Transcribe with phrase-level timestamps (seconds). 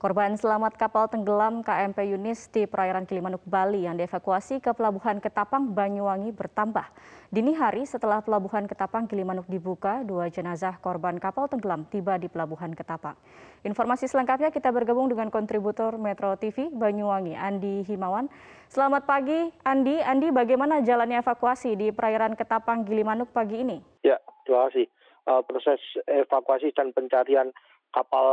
[0.00, 5.76] Korban selamat kapal tenggelam KMP Yunis di perairan Gilimanuk, Bali yang dievakuasi ke Pelabuhan Ketapang,
[5.76, 6.88] Banyuwangi bertambah.
[7.28, 12.72] Dini hari setelah Pelabuhan Ketapang Gilimanuk dibuka, dua jenazah korban kapal tenggelam tiba di Pelabuhan
[12.72, 13.12] Ketapang.
[13.60, 18.32] Informasi selengkapnya kita bergabung dengan kontributor Metro TV Banyuwangi, Andi Himawan.
[18.72, 20.00] Selamat pagi, Andi.
[20.00, 23.76] Andi, bagaimana jalannya evakuasi di perairan Ketapang Gilimanuk pagi ini?
[24.00, 24.16] Ya,
[24.48, 24.88] terima kasih.
[25.28, 25.76] Uh, proses
[26.08, 27.52] evakuasi dan pencarian
[27.92, 28.24] kapal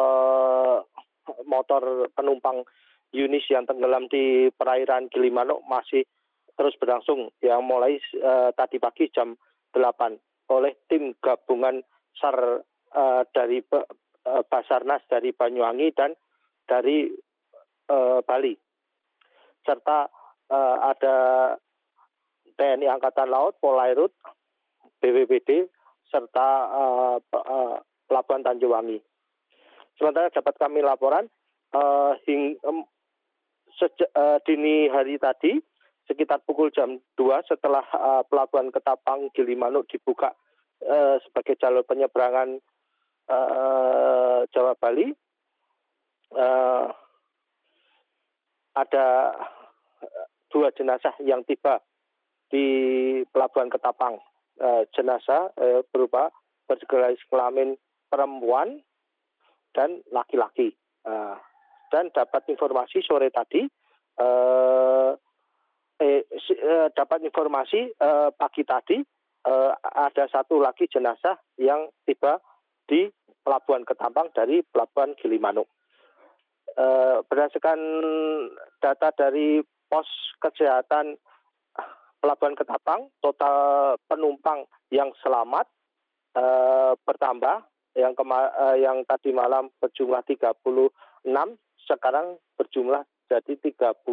[1.45, 2.63] motor penumpang
[3.15, 6.03] Yunis yang tenggelam di perairan Gilimanuk masih
[6.59, 9.37] terus berlangsung yang mulai uh, tadi pagi jam
[9.71, 11.79] 8 oleh tim gabungan
[12.17, 12.65] SAR
[12.97, 16.11] uh, dari uh, Basarnas dari Banyuwangi dan
[16.67, 17.07] dari
[17.87, 18.57] uh, Bali.
[19.63, 20.09] Serta
[20.51, 21.15] uh, ada
[22.57, 24.11] TNI Angkatan Laut, Polairut,
[24.99, 25.69] BWBD
[26.07, 27.75] serta uh, uh,
[28.07, 28.73] Pelabuhan Tanjung
[29.97, 31.25] Sementara dapat kami laporan
[31.73, 32.85] uh, hing, um,
[33.75, 35.57] seja, uh, dini hari tadi
[36.07, 40.31] sekitar pukul jam 2 setelah uh, pelabuhan Ketapang Gilimanuk dibuka
[40.85, 42.61] uh, sebagai jalur penyeberangan
[43.27, 45.11] uh, Jawa Bali
[46.37, 46.87] uh,
[48.77, 49.33] ada
[50.53, 51.81] dua jenazah yang tiba
[52.53, 52.65] di
[53.33, 54.21] pelabuhan Ketapang.
[54.57, 56.33] Uh, jenazah uh, berupa
[56.65, 57.77] berjenis kelamin
[58.09, 58.81] perempuan
[59.77, 60.73] dan laki-laki.
[61.05, 61.37] Uh,
[61.93, 63.61] dan dapat informasi sore tadi,
[64.17, 65.13] uh,
[66.01, 66.25] eh,
[66.65, 68.97] uh, dapat informasi uh, pagi tadi
[69.45, 72.41] uh, ada satu lagi jenazah yang tiba
[72.89, 73.07] di
[73.45, 75.69] Pelabuhan Ketapang dari Pelabuhan Gilimanuk.
[76.75, 77.79] Uh, berdasarkan
[78.83, 80.09] data dari pos
[80.43, 81.15] kesehatan
[82.19, 85.69] Pelabuhan Ketapang, total penumpang yang selamat
[86.35, 87.63] uh, bertambah
[87.97, 90.61] yang uh, yang tadi malam berjumlah 36
[91.89, 94.05] sekarang berjumlah jadi 39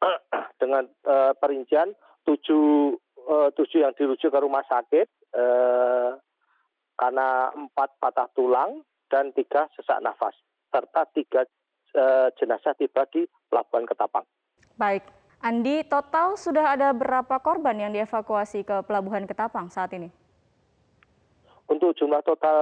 [0.62, 1.92] dengan uh, perincian
[2.24, 2.38] 7
[3.26, 6.14] uh, 7 yang dirujuk ke rumah sakit uh,
[6.94, 9.42] karena 4 patah tulang dan 3
[9.74, 10.38] sesak nafas
[10.70, 11.42] serta 3
[11.98, 14.22] uh, jenazah tiba di Pelabuhan Ketapang.
[14.78, 15.02] Baik,
[15.42, 20.08] Andi, total sudah ada berapa korban yang dievakuasi ke Pelabuhan Ketapang saat ini?
[21.70, 22.58] Untuk jumlah total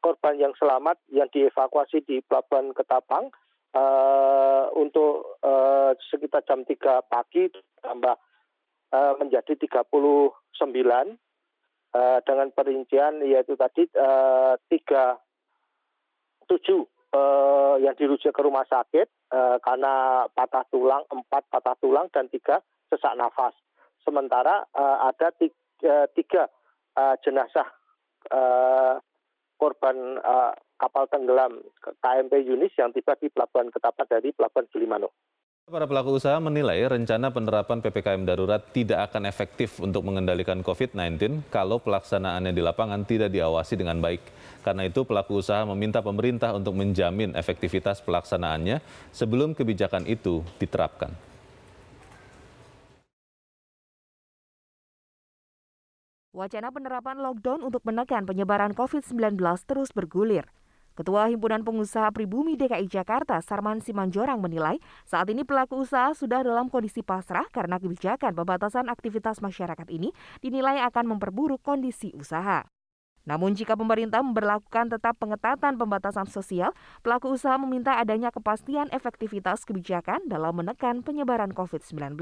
[0.00, 3.28] korban yang selamat yang dievakuasi di Pelabuhan Ketapang
[3.76, 7.52] uh, untuk uh, sekitar jam 3 pagi
[7.84, 8.16] tambah
[8.96, 9.92] uh, menjadi 39
[10.56, 16.64] uh, dengan perincian yaitu tadi uh, 3 7
[17.12, 19.04] uh, yang dirujuk ke rumah sakit
[19.36, 22.40] uh, karena patah tulang, 4 patah tulang dan 3
[22.88, 23.52] sesak nafas.
[24.00, 27.77] Sementara uh, ada 3, 3 uh, jenazah
[29.58, 35.12] korban uh, kapal tenggelam KMP Yunis yang tiba di Pelabuhan Ketapang dari Pelabuhan Gilimanuk.
[35.68, 41.76] Para pelaku usaha menilai rencana penerapan PPKM darurat tidak akan efektif untuk mengendalikan COVID-19 kalau
[41.76, 44.24] pelaksanaannya di lapangan tidak diawasi dengan baik.
[44.64, 48.80] Karena itu pelaku usaha meminta pemerintah untuk menjamin efektivitas pelaksanaannya
[49.12, 51.12] sebelum kebijakan itu diterapkan.
[56.36, 60.44] Wacana penerapan lockdown untuk menekan penyebaran COVID-19 terus bergulir.
[60.92, 64.76] Ketua Himpunan Pengusaha Pribumi DKI Jakarta, Sarman Simanjorang menilai
[65.08, 70.12] saat ini pelaku usaha sudah dalam kondisi pasrah karena kebijakan pembatasan aktivitas masyarakat ini
[70.44, 72.68] dinilai akan memperburuk kondisi usaha.
[73.24, 80.28] Namun jika pemerintah memperlakukan tetap pengetatan pembatasan sosial, pelaku usaha meminta adanya kepastian efektivitas kebijakan
[80.28, 82.20] dalam menekan penyebaran COVID-19.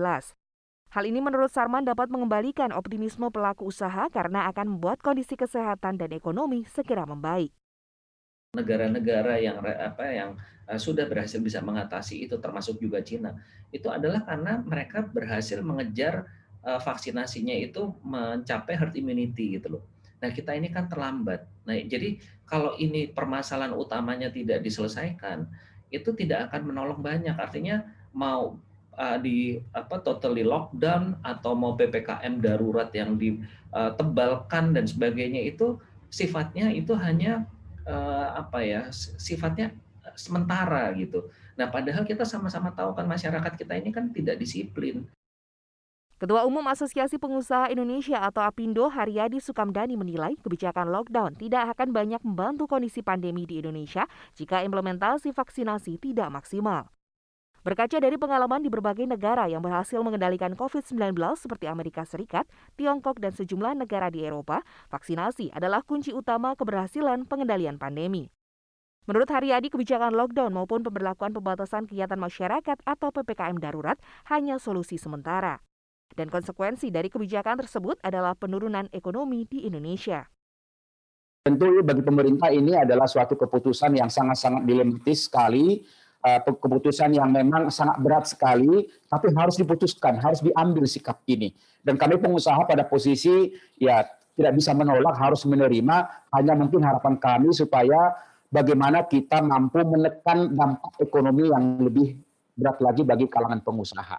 [0.94, 6.10] Hal ini menurut Sarman dapat mengembalikan optimisme pelaku usaha karena akan membuat kondisi kesehatan dan
[6.14, 7.50] ekonomi segera membaik.
[8.54, 10.30] Negara-negara yang apa yang
[10.70, 13.36] uh, sudah berhasil bisa mengatasi itu termasuk juga Cina
[13.74, 16.24] itu adalah karena mereka berhasil mengejar
[16.64, 19.84] uh, vaksinasinya itu mencapai herd immunity gitu loh.
[20.22, 21.44] Nah kita ini kan terlambat.
[21.68, 22.16] Nah jadi
[22.48, 25.44] kalau ini permasalahan utamanya tidak diselesaikan
[25.92, 27.36] itu tidak akan menolong banyak.
[27.36, 27.84] Artinya
[28.16, 28.58] mau
[28.96, 35.76] uh, di apa totally lockdown atau mau ppkm darurat yang ditebalkan dan sebagainya itu
[36.08, 37.44] sifatnya itu hanya
[37.86, 38.80] uh, apa ya
[39.20, 39.72] sifatnya
[40.16, 41.28] sementara gitu.
[41.56, 45.04] Nah padahal kita sama-sama tahu kan masyarakat kita ini kan tidak disiplin.
[46.16, 52.24] Ketua Umum Asosiasi Pengusaha Indonesia atau APindo Haryadi Sukamdani menilai kebijakan lockdown tidak akan banyak
[52.24, 56.88] membantu kondisi pandemi di Indonesia jika implementasi vaksinasi tidak maksimal.
[57.66, 62.46] Berkaca dari pengalaman di berbagai negara yang berhasil mengendalikan COVID-19 seperti Amerika Serikat,
[62.78, 68.30] Tiongkok, dan sejumlah negara di Eropa, vaksinasi adalah kunci utama keberhasilan pengendalian pandemi.
[69.10, 73.98] Menurut Haryadi, kebijakan lockdown maupun pemberlakuan pembatasan kegiatan masyarakat atau PPKM darurat
[74.30, 75.58] hanya solusi sementara.
[76.14, 80.30] Dan konsekuensi dari kebijakan tersebut adalah penurunan ekonomi di Indonesia.
[81.42, 85.82] Tentu bagi pemerintah ini adalah suatu keputusan yang sangat-sangat dilematis sekali,
[86.26, 91.54] eh, keputusan yang memang sangat berat sekali, tapi harus diputuskan, harus diambil sikap ini.
[91.78, 94.02] Dan kami pengusaha pada posisi ya
[94.34, 96.26] tidak bisa menolak, harus menerima.
[96.34, 98.18] Hanya mungkin harapan kami supaya
[98.50, 102.18] bagaimana kita mampu menekan dampak ekonomi yang lebih
[102.58, 104.18] berat lagi bagi kalangan pengusaha.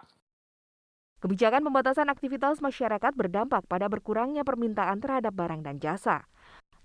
[1.18, 6.30] Kebijakan pembatasan aktivitas masyarakat berdampak pada berkurangnya permintaan terhadap barang dan jasa.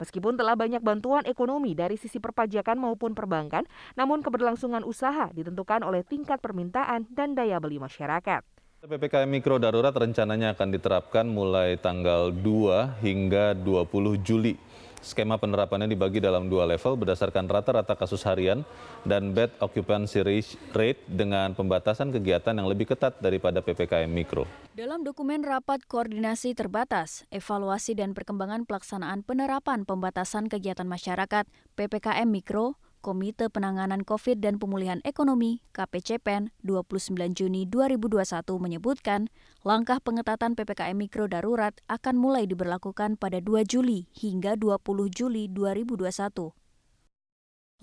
[0.02, 6.02] Meskipun telah banyak bantuan ekonomi dari sisi perpajakan maupun perbankan, namun keberlangsungan usaha ditentukan oleh
[6.02, 8.42] tingkat permintaan dan daya beli masyarakat.
[8.84, 14.60] PPKM Mikro Darurat rencananya akan diterapkan mulai tanggal 2 hingga 20 Juli.
[15.04, 18.64] Skema penerapannya dibagi dalam dua level berdasarkan rata-rata kasus harian
[19.04, 20.24] dan bed occupancy
[20.72, 24.48] rate dengan pembatasan kegiatan yang lebih ketat daripada PPKM Mikro.
[24.72, 31.46] Dalam dokumen rapat koordinasi terbatas, evaluasi dan perkembangan pelaksanaan penerapan pembatasan kegiatan masyarakat
[31.76, 38.24] PPKM Mikro Komite Penanganan COVID dan Pemulihan Ekonomi KPCPEN 29 Juni 2021
[38.64, 39.28] menyebutkan
[39.68, 44.80] langkah pengetatan PPKM Mikro Darurat akan mulai diberlakukan pada 2 Juli hingga 20
[45.12, 46.56] Juli 2021.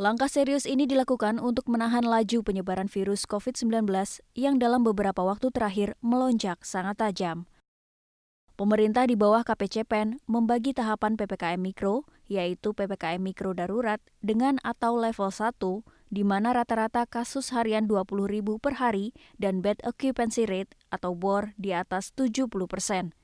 [0.01, 3.93] Langkah serius ini dilakukan untuk menahan laju penyebaran virus COVID-19
[4.33, 7.45] yang dalam beberapa waktu terakhir melonjak sangat tajam.
[8.57, 15.35] Pemerintah di bawah KPCPEN membagi tahapan PPKM Mikro, yaitu PPKM Mikro Darurat dengan atau level
[15.35, 15.59] 1,
[16.15, 19.11] di mana rata-rata kasus harian 20 ribu per hari
[19.43, 23.19] dan bed occupancy rate atau BOR di atas 70 persen.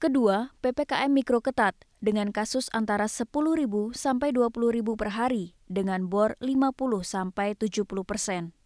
[0.00, 6.08] Kedua, PPKM Mikro Ketat dengan kasus antara 10 ribu sampai 20 ribu per hari dengan
[6.08, 8.56] BOR 50 sampai 70 persen.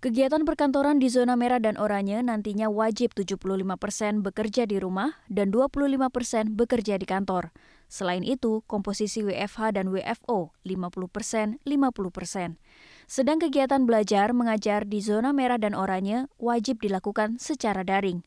[0.00, 3.36] Kegiatan perkantoran di zona merah dan oranye nantinya wajib 75
[3.76, 7.52] persen bekerja di rumah dan 25 persen bekerja di kantor.
[7.84, 12.56] Selain itu, komposisi WFH dan WFO 50 persen, 50 persen.
[13.04, 18.24] Sedang kegiatan belajar mengajar di zona merah dan oranye wajib dilakukan secara daring.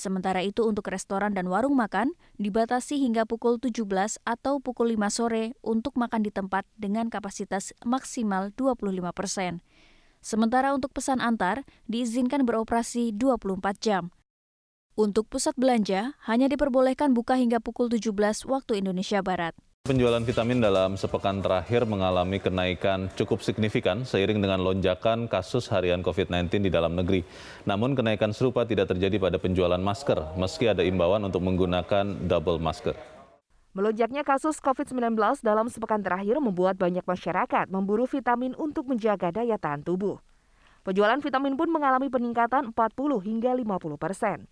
[0.00, 3.84] Sementara itu untuk restoran dan warung makan dibatasi hingga pukul 17
[4.24, 9.60] atau pukul 5 sore untuk makan di tempat dengan kapasitas maksimal 25 persen.
[10.20, 14.12] Sementara untuk pesan antar diizinkan beroperasi 24 jam.
[14.92, 19.56] Untuk pusat belanja hanya diperbolehkan buka hingga pukul 17 waktu Indonesia Barat.
[19.88, 26.68] Penjualan vitamin dalam sepekan terakhir mengalami kenaikan cukup signifikan seiring dengan lonjakan kasus harian COVID-19
[26.68, 27.24] di dalam negeri.
[27.64, 33.19] Namun kenaikan serupa tidak terjadi pada penjualan masker, meski ada imbauan untuk menggunakan double masker.
[33.70, 35.14] Melonjaknya kasus COVID-19
[35.46, 40.18] dalam sepekan terakhir membuat banyak masyarakat memburu vitamin untuk menjaga daya tahan tubuh.
[40.82, 44.50] Penjualan vitamin pun mengalami peningkatan 40 hingga 50 persen.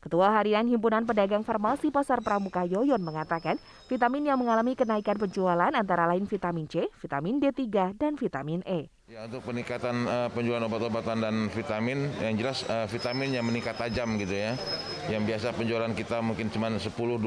[0.00, 3.60] Ketua Harian Himpunan Pedagang Farmasi Pasar Pramuka Yoyon mengatakan
[3.92, 8.88] vitamin yang mengalami kenaikan penjualan antara lain vitamin C, vitamin D3, dan vitamin E.
[9.06, 14.18] Ya, untuk peningkatan uh, penjualan obat-obatan dan vitamin, yang jelas uh, vitamin yang meningkat tajam
[14.18, 14.58] gitu ya.
[15.06, 17.22] Yang biasa penjualan kita mungkin cuma 10, 20,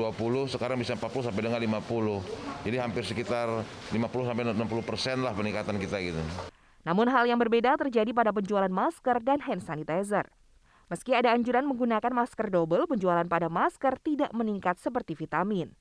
[0.52, 2.68] sekarang bisa 40 sampai dengan 50.
[2.68, 3.64] Jadi hampir sekitar
[3.96, 6.20] 50 sampai 60 persen lah peningkatan kita gitu.
[6.84, 10.28] Namun hal yang berbeda terjadi pada penjualan masker dan hand sanitizer.
[10.92, 15.72] Meski ada anjuran menggunakan masker double, penjualan pada masker tidak meningkat seperti vitamin.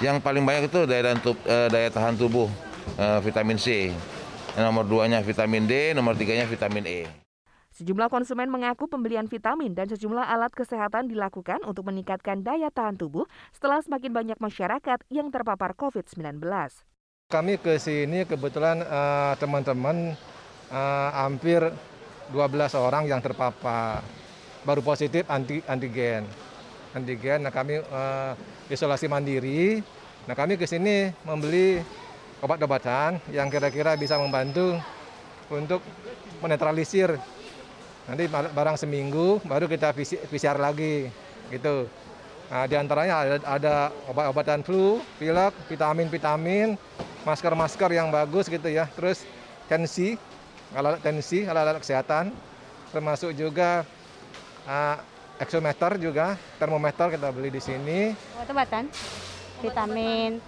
[0.00, 2.48] Yang paling banyak itu daya, tub, uh, daya tahan tubuh
[2.96, 3.92] uh, vitamin C.
[4.54, 7.10] Nomor duanya vitamin D, nomor tiganya vitamin E.
[7.74, 13.26] Sejumlah konsumen mengaku pembelian vitamin dan sejumlah alat kesehatan dilakukan untuk meningkatkan daya tahan tubuh
[13.50, 16.38] setelah semakin banyak masyarakat yang terpapar COVID-19.
[17.34, 18.78] Kami ke sini kebetulan
[19.42, 20.14] teman-teman
[20.70, 21.66] uh, uh, hampir
[22.30, 24.06] 12 orang yang terpapar
[24.62, 26.24] baru positif anti antigen
[26.94, 28.32] antigen nah kami uh,
[28.70, 29.84] isolasi mandiri
[30.24, 31.84] nah kami ke sini membeli
[32.42, 34.78] obat-obatan yang kira-kira bisa membantu
[35.52, 35.84] untuk
[36.40, 37.14] menetralisir.
[38.04, 39.94] Nanti barang seminggu baru kita
[40.28, 41.08] PCR lagi
[41.52, 41.88] gitu.
[42.52, 43.74] Nah di antaranya ada, ada
[44.10, 46.76] obat-obatan flu, pilek, vitamin-vitamin,
[47.24, 49.24] masker-masker yang bagus gitu ya, terus
[49.64, 50.20] tensi
[50.74, 52.34] alat tensi, alat-alat kesehatan,
[52.90, 53.86] termasuk juga
[54.66, 54.96] uh,
[55.38, 58.00] eksometer juga, termometer kita beli di sini.
[58.38, 58.90] Obat-obatan,
[59.62, 60.42] vitamin,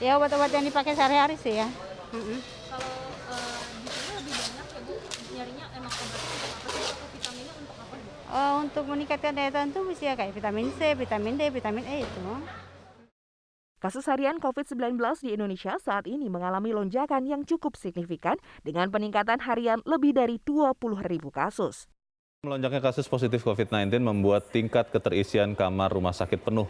[0.00, 1.68] ya obat-obat yang dipakai sehari-hari sih ya.
[2.10, 2.38] Mm -hmm.
[2.72, 2.92] Kalau
[3.28, 4.94] uh, di sini lebih banyak ya Bu,
[5.36, 7.94] nyarinya emang obatnya untuk apa sih atau vitaminnya untuk apa?
[8.30, 11.96] Uh, untuk meningkatkan daya tahan tubuh sih ya kayak vitamin C, vitamin D, vitamin E
[12.02, 12.24] itu.
[13.80, 19.80] Kasus harian COVID-19 di Indonesia saat ini mengalami lonjakan yang cukup signifikan dengan peningkatan harian
[19.88, 20.76] lebih dari 20
[21.08, 21.88] ribu kasus.
[22.40, 26.64] Melonjaknya kasus positif COVID-19 membuat tingkat keterisian kamar rumah sakit penuh.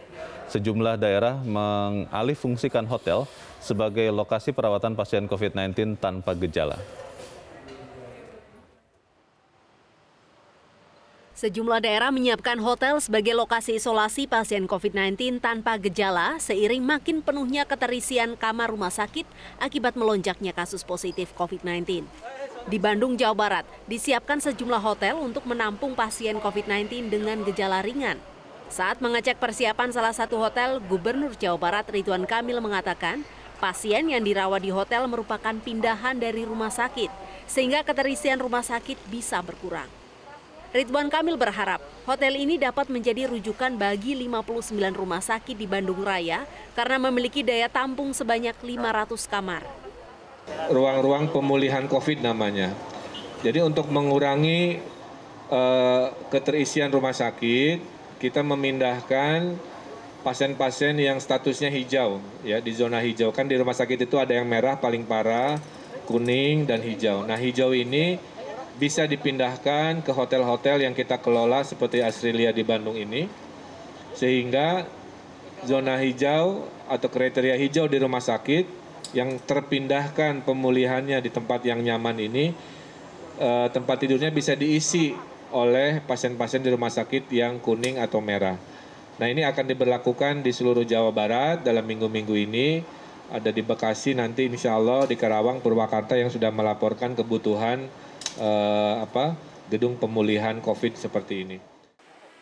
[0.51, 3.23] Sejumlah daerah mengalih fungsikan hotel
[3.63, 6.75] sebagai lokasi perawatan pasien COVID-19 tanpa gejala.
[11.39, 18.35] Sejumlah daerah menyiapkan hotel sebagai lokasi isolasi pasien COVID-19 tanpa gejala seiring makin penuhnya keterisian
[18.35, 19.23] kamar rumah sakit
[19.55, 22.03] akibat melonjaknya kasus positif COVID-19.
[22.69, 28.21] Di Bandung, Jawa Barat, disiapkan sejumlah hotel untuk menampung pasien COVID-19 dengan gejala ringan.
[28.69, 33.25] Saat mengecek persiapan salah satu hotel, Gubernur Jawa Barat Ridwan Kamil mengatakan,
[33.57, 37.09] pasien yang dirawat di hotel merupakan pindahan dari rumah sakit,
[37.49, 39.89] sehingga keterisian rumah sakit bisa berkurang.
[40.71, 46.47] Ridwan Kamil berharap hotel ini dapat menjadi rujukan bagi 59 rumah sakit di Bandung Raya
[46.79, 49.67] karena memiliki daya tampung sebanyak 500 kamar
[50.71, 52.71] ruang-ruang pemulihan COVID namanya.
[53.41, 54.77] Jadi untuk mengurangi
[55.49, 57.81] uh, keterisian rumah sakit,
[58.21, 59.57] kita memindahkan
[60.21, 64.45] pasien-pasien yang statusnya hijau ya di zona hijau kan di rumah sakit itu ada yang
[64.45, 65.57] merah paling parah,
[66.05, 67.25] kuning dan hijau.
[67.25, 68.21] Nah hijau ini
[68.77, 73.25] bisa dipindahkan ke hotel-hotel yang kita kelola seperti Asrilia di Bandung ini
[74.13, 74.85] sehingga
[75.65, 78.80] zona hijau atau kriteria hijau di rumah sakit
[79.11, 82.55] yang terpindahkan pemulihannya di tempat yang nyaman ini
[83.39, 85.11] eh, tempat tidurnya bisa diisi
[85.51, 88.55] oleh pasien-pasien di rumah sakit yang kuning atau merah.
[89.19, 92.81] Nah ini akan diberlakukan di seluruh Jawa Barat dalam minggu-minggu ini.
[93.31, 97.87] Ada di Bekasi nanti insya Allah di Karawang, Purwakarta yang sudah melaporkan kebutuhan
[98.39, 99.35] eh, apa
[99.71, 101.70] gedung pemulihan COVID seperti ini.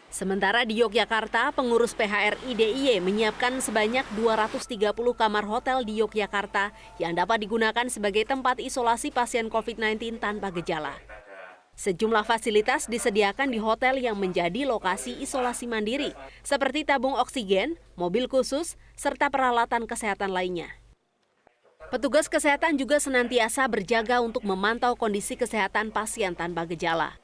[0.10, 7.46] Sementara di Yogyakarta, pengurus PHRI DIY menyiapkan sebanyak 230 kamar hotel di Yogyakarta yang dapat
[7.46, 10.98] digunakan sebagai tempat isolasi pasien COVID-19 tanpa gejala.
[11.78, 16.12] Sejumlah fasilitas disediakan di hotel yang menjadi lokasi isolasi mandiri,
[16.42, 20.74] seperti tabung oksigen, mobil khusus, serta peralatan kesehatan lainnya.
[21.94, 27.16] Petugas kesehatan juga senantiasa berjaga untuk memantau kondisi kesehatan pasien tanpa gejala.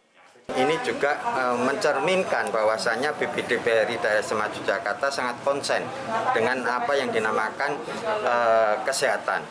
[0.55, 5.83] Ini juga uh, mencerminkan bahwasannya BPD BRI Daerah Semaju Jakarta sangat konsen
[6.31, 7.75] dengan apa yang dinamakan
[8.23, 9.43] uh, kesehatan.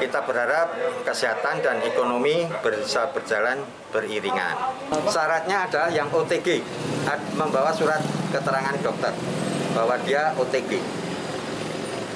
[0.00, 0.72] Kita berharap
[1.04, 3.60] kesehatan dan ekonomi bisa berjalan
[3.92, 4.56] beriringan.
[5.12, 6.64] Syaratnya adalah yang OTG,
[7.36, 8.00] membawa surat
[8.32, 9.12] keterangan dokter
[9.76, 10.80] bahwa dia OTG.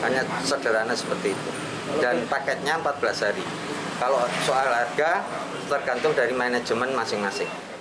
[0.00, 1.50] Hanya sederhana seperti itu.
[2.00, 3.44] Dan paketnya 14 hari.
[4.00, 5.20] Kalau soal harga
[5.68, 7.73] tergantung dari manajemen masing-masing.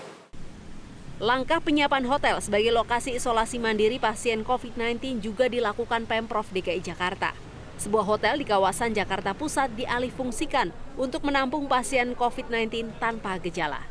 [1.23, 7.31] Langkah penyiapan hotel sebagai lokasi isolasi mandiri pasien COVID-19 juga dilakukan Pemprov DKI Jakarta.
[7.79, 13.87] Sebuah hotel di kawasan Jakarta Pusat dialihfungsikan untuk menampung pasien COVID-19 tanpa gejala.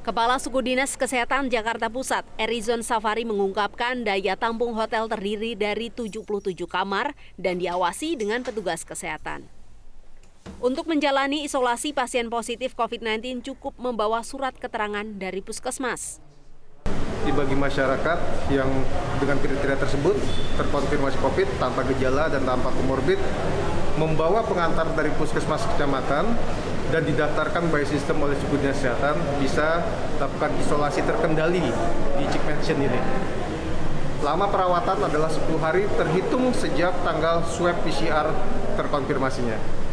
[0.00, 6.24] Kepala Suku Dinas Kesehatan Jakarta Pusat, Erizon Safari mengungkapkan daya tampung hotel terdiri dari 77
[6.64, 9.44] kamar dan diawasi dengan petugas kesehatan.
[10.64, 16.24] Untuk menjalani isolasi pasien positif COVID-19 cukup membawa surat keterangan dari puskesmas
[17.26, 18.18] bagi masyarakat
[18.50, 18.66] yang
[19.18, 20.16] dengan kriteria tersebut
[20.58, 23.18] terkonfirmasi COVID tanpa gejala dan tanpa komorbid
[23.98, 26.34] membawa pengantar dari puskesmas kecamatan
[26.88, 29.84] dan didaftarkan by sistem oleh suku dinas kesehatan bisa
[30.16, 31.68] lakukan isolasi terkendali
[32.16, 33.00] di Cik Mansion ini.
[34.24, 38.32] Lama perawatan adalah 10 hari terhitung sejak tanggal swab PCR
[38.74, 39.87] terkonfirmasinya.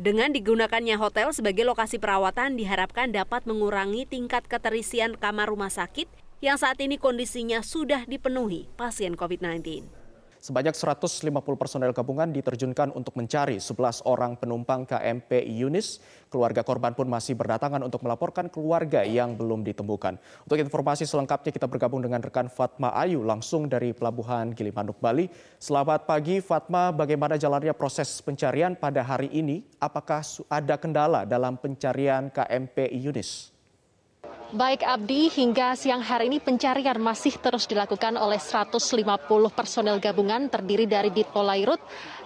[0.00, 6.08] Dengan digunakannya hotel sebagai lokasi perawatan diharapkan dapat mengurangi tingkat keterisian kamar rumah sakit
[6.40, 9.99] yang saat ini kondisinya sudah dipenuhi pasien COVID-19.
[10.40, 11.20] Sebanyak 150
[11.60, 16.00] personel gabungan diterjunkan untuk mencari 11 orang penumpang KMP Yunis.
[16.32, 20.16] Keluarga korban pun masih berdatangan untuk melaporkan keluarga yang belum ditemukan.
[20.48, 25.28] Untuk informasi selengkapnya kita bergabung dengan rekan Fatma Ayu langsung dari Pelabuhan Gilimanuk, Bali.
[25.60, 29.60] Selamat pagi Fatma, bagaimana jalannya proses pencarian pada hari ini?
[29.76, 33.59] Apakah ada kendala dalam pencarian KMP Yunis?
[34.50, 38.82] Baik Abdi, hingga siang hari ini pencarian masih terus dilakukan oleh 150
[39.54, 41.78] personel gabungan terdiri dari Ditpolairut,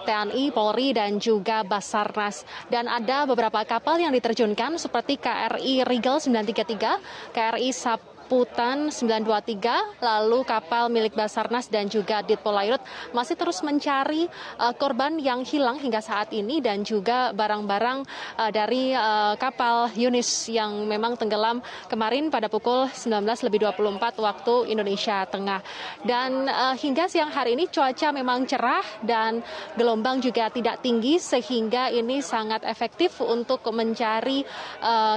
[0.09, 2.41] TNI, Polri, dan juga Basarnas.
[2.65, 10.41] Dan ada beberapa kapal yang diterjunkan seperti KRI Rigel 933, KRI Sap Putan 923, lalu
[10.49, 12.81] kapal milik Basarnas dan juga Ditpolairut
[13.13, 14.25] masih terus mencari
[14.57, 18.01] uh, korban yang hilang hingga saat ini dan juga barang-barang
[18.41, 23.77] uh, dari uh, kapal Yunis yang memang tenggelam kemarin pada pukul 19.24
[24.17, 25.61] waktu Indonesia Tengah.
[26.01, 26.49] Dan
[26.81, 29.41] hingga siang hari ini cuaca memang cerah dan
[29.77, 34.45] gelombang juga tidak tinggi sehingga ini sangat efektif untuk mencari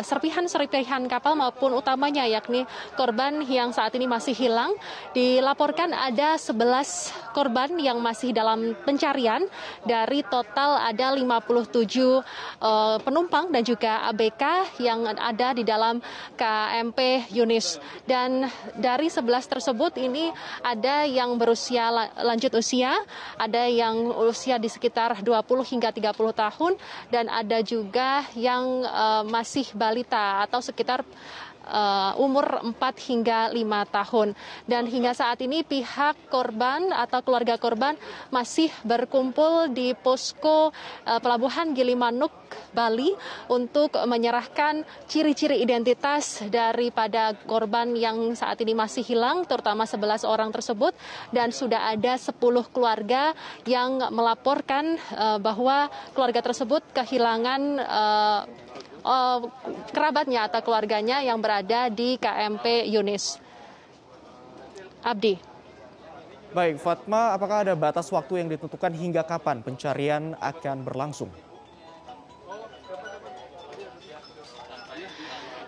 [0.04, 2.64] serpihan-serpihan kapal maupun utamanya yakni
[2.98, 4.74] korban yang saat ini masih hilang.
[5.14, 9.46] Dilaporkan ada 11 korban yang masih dalam pencarian
[9.86, 11.22] dari total ada 57
[11.94, 16.02] uh, penumpang dan juga ABK yang ada di dalam
[16.34, 17.78] KMP Yunis.
[18.02, 20.34] Dan dari 11 tersebut ini
[20.66, 22.90] ada yang berusia lanjut usia,
[23.38, 26.72] ada yang usia di sekitar 20 hingga 30 tahun
[27.14, 31.06] dan ada juga yang uh, masih balita atau sekitar
[32.16, 34.28] umur 4 hingga 5 tahun.
[34.64, 37.94] Dan hingga saat ini pihak korban atau keluarga korban
[38.32, 42.32] masih berkumpul di posko uh, Pelabuhan Gilimanuk
[42.72, 43.12] Bali
[43.52, 50.96] untuk menyerahkan ciri-ciri identitas daripada korban yang saat ini masih hilang, terutama 11 orang tersebut,
[51.32, 52.36] dan sudah ada 10
[52.72, 53.32] keluarga
[53.68, 57.60] yang melaporkan uh, bahwa keluarga tersebut kehilangan
[59.92, 63.40] kerabatnya atau keluarganya yang berada di KMP Yunis.
[65.02, 65.38] Abdi.
[66.48, 71.28] Baik, Fatma, apakah ada batas waktu yang ditentukan hingga kapan pencarian akan berlangsung?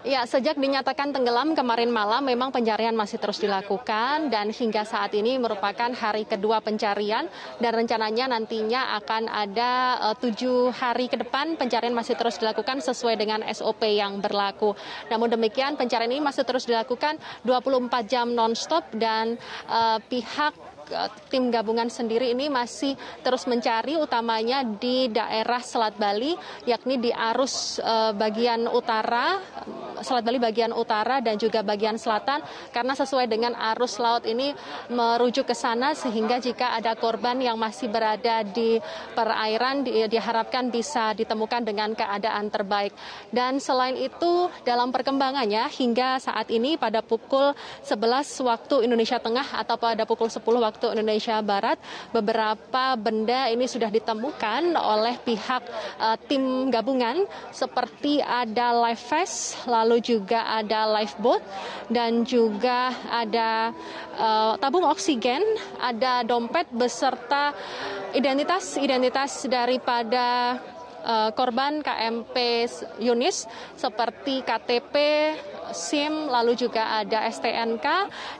[0.01, 5.37] Ya, sejak dinyatakan tenggelam kemarin malam memang pencarian masih terus dilakukan dan hingga saat ini
[5.37, 7.29] merupakan hari kedua pencarian
[7.61, 13.21] dan rencananya nantinya akan ada uh, tujuh hari ke depan pencarian masih terus dilakukan sesuai
[13.21, 14.73] dengan SOP yang berlaku.
[15.13, 19.37] Namun demikian pencarian ini masih terus dilakukan 24 jam non-stop dan
[19.69, 20.80] uh, pihak Eh,
[21.31, 26.35] tim gabungan sendiri ini masih terus mencari utamanya di daerah Selat Bali
[26.67, 29.39] yakni di arus uh, bagian utara
[30.01, 32.41] Selat Bali bagian utara dan juga bagian selatan
[32.73, 34.57] karena sesuai dengan arus laut ini
[34.89, 38.81] merujuk ke sana sehingga jika ada korban yang masih berada di
[39.13, 42.97] perairan di, diharapkan bisa ditemukan dengan keadaan terbaik.
[43.29, 47.53] Dan selain itu dalam perkembangannya hingga saat ini pada pukul
[47.85, 51.77] 11 waktu Indonesia Tengah atau pada pukul 10 waktu waktu Indonesia Barat
[52.09, 55.61] beberapa benda ini sudah ditemukan oleh pihak
[56.01, 61.45] uh, tim gabungan seperti ada life vest, lalu juga ada lifeboat
[61.93, 63.77] dan juga ada
[64.17, 65.45] uh, tabung oksigen,
[65.77, 67.53] ada dompet beserta
[68.17, 70.57] identitas-identitas daripada
[71.05, 72.65] uh, korban KMP
[73.05, 73.45] Yunis
[73.77, 74.95] seperti KTP,
[75.73, 77.87] SIM, lalu juga ada STNK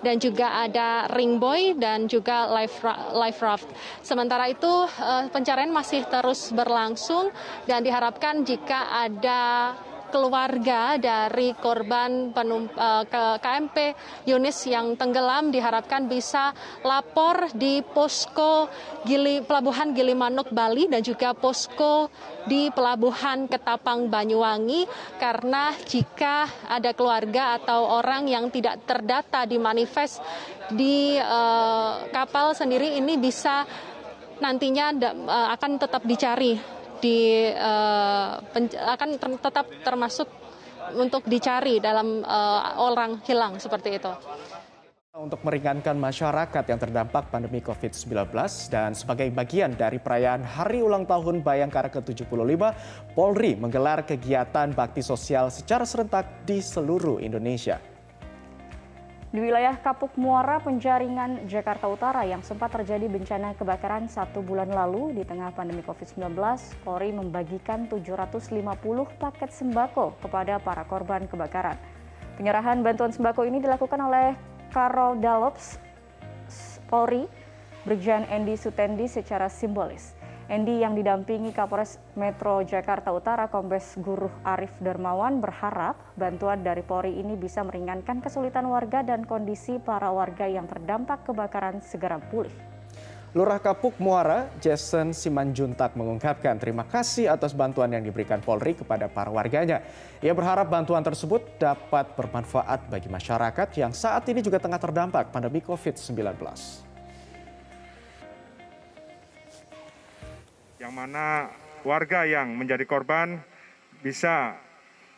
[0.03, 2.83] dan juga ada ring boy dan juga life
[3.15, 3.69] life raft.
[4.01, 7.31] Sementara itu eh, pencarian masih terus berlangsung
[7.67, 9.75] dan diharapkan jika ada
[10.11, 12.35] keluarga dari korban
[13.07, 13.77] ke KMP
[14.27, 18.69] Yunis yang tenggelam diharapkan bisa lapor di posko
[19.47, 22.11] Pelabuhan Gilimanuk Bali dan juga posko
[22.45, 24.85] di Pelabuhan Ketapang Banyuwangi
[25.17, 30.21] karena jika ada keluarga atau orang yang tidak terdata di manifest
[30.75, 33.65] di uh, kapal sendiri ini bisa
[34.41, 38.39] nantinya uh, akan tetap dicari di uh,
[38.95, 40.29] akan ter tetap termasuk
[40.97, 44.13] untuk dicari dalam uh, orang hilang seperti itu.
[45.11, 48.31] Untuk meringankan masyarakat yang terdampak pandemi COVID-19
[48.71, 52.63] dan sebagai bagian dari perayaan Hari Ulang Tahun Bayangkara ke-75,
[53.19, 57.90] Polri menggelar kegiatan bakti sosial secara serentak di seluruh Indonesia.
[59.31, 65.15] Di wilayah Kapuk Muara, Penjaringan, Jakarta Utara yang sempat terjadi bencana kebakaran satu bulan lalu
[65.15, 66.35] di tengah pandemi COVID-19,
[66.83, 68.59] Polri membagikan 750
[69.23, 71.79] paket sembako kepada para korban kebakaran.
[72.43, 74.35] Penyerahan bantuan sembako ini dilakukan oleh
[74.75, 75.79] Karol Dalops
[76.91, 77.31] Polri,
[77.87, 80.19] Brigjen Endi Sutendi secara simbolis.
[80.51, 87.23] Endi yang didampingi Kapolres Metro Jakarta Utara Kombes Guru Arif Darmawan berharap bantuan dari Polri
[87.23, 92.51] ini bisa meringankan kesulitan warga dan kondisi para warga yang terdampak kebakaran segera pulih.
[93.31, 99.31] Lurah Kapuk Muara, Jason Simanjuntak mengungkapkan terima kasih atas bantuan yang diberikan Polri kepada para
[99.31, 99.87] warganya.
[100.19, 105.63] Ia berharap bantuan tersebut dapat bermanfaat bagi masyarakat yang saat ini juga tengah terdampak pandemi
[105.63, 106.90] COVID-19.
[110.81, 111.53] Yang mana
[111.85, 113.37] warga yang menjadi korban
[114.01, 114.57] bisa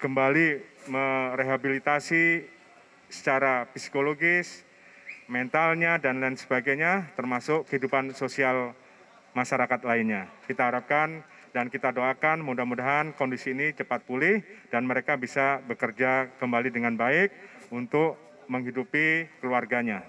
[0.02, 0.58] kembali
[0.90, 2.50] merehabilitasi
[3.06, 4.66] secara psikologis,
[5.30, 8.74] mentalnya, dan lain sebagainya, termasuk kehidupan sosial
[9.38, 10.26] masyarakat lainnya.
[10.50, 11.22] Kita harapkan
[11.54, 14.42] dan kita doakan mudah-mudahan kondisi ini cepat pulih
[14.74, 17.30] dan mereka bisa bekerja kembali dengan baik
[17.70, 18.18] untuk
[18.50, 20.02] menghidupi keluarganya.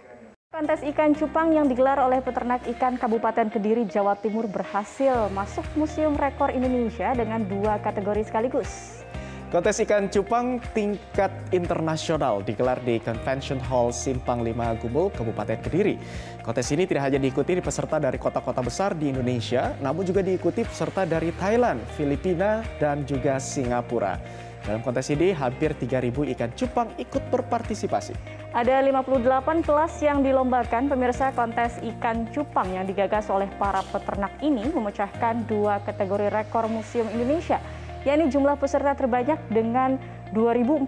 [0.54, 6.14] Kontes ikan cupang yang digelar oleh peternak ikan Kabupaten Kediri, Jawa Timur berhasil masuk Museum
[6.14, 9.02] Rekor Indonesia dengan dua kategori sekaligus.
[9.50, 15.98] Kontes ikan cupang tingkat internasional digelar di Convention Hall Simpang 5 Gubul, Kabupaten Kediri.
[16.46, 21.02] Kontes ini tidak hanya diikuti peserta dari kota-kota besar di Indonesia, namun juga diikuti peserta
[21.02, 24.22] dari Thailand, Filipina, dan juga Singapura.
[24.70, 28.43] Dalam kontes ini, hampir 3.000 ikan cupang ikut berpartisipasi.
[28.54, 34.70] Ada 58 kelas yang dilombakan pemirsa kontes ikan cupang yang digagas oleh para peternak ini
[34.70, 37.58] memecahkan dua kategori rekor Museum Indonesia
[38.06, 39.98] yakni jumlah peserta terbanyak dengan
[40.38, 40.86] 2.457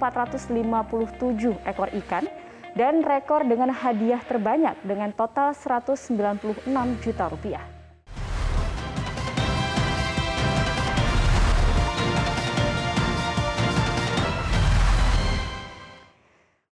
[1.65, 2.29] ekor ikan
[2.77, 6.69] dan rekor dengan hadiah terbanyak dengan total 196
[7.01, 7.74] juta rupiah.